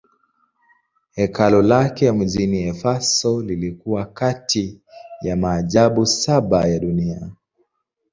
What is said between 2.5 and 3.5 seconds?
Efeso